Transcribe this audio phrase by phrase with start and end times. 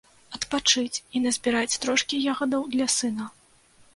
[0.35, 3.29] Адпачыць і назбіраць трошкі ягадаў для сына.